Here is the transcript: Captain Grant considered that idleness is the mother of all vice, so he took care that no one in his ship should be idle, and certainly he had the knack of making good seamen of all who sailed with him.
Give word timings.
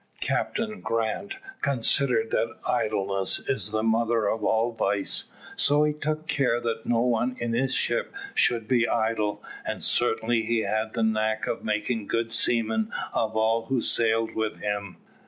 Captain 0.19 0.81
Grant 0.81 1.35
considered 1.61 2.31
that 2.31 2.55
idleness 2.67 3.37
is 3.37 3.69
the 3.69 3.83
mother 3.83 4.25
of 4.25 4.43
all 4.43 4.71
vice, 4.71 5.31
so 5.55 5.83
he 5.83 5.93
took 5.93 6.25
care 6.25 6.59
that 6.59 6.87
no 6.87 7.01
one 7.01 7.35
in 7.39 7.53
his 7.53 7.75
ship 7.75 8.11
should 8.33 8.67
be 8.67 8.87
idle, 8.89 9.43
and 9.63 9.83
certainly 9.83 10.41
he 10.41 10.61
had 10.61 10.93
the 10.95 11.03
knack 11.03 11.45
of 11.45 11.63
making 11.63 12.07
good 12.07 12.33
seamen 12.33 12.91
of 13.13 13.37
all 13.37 13.65
who 13.65 13.79
sailed 13.79 14.33
with 14.33 14.57
him. 14.57 14.97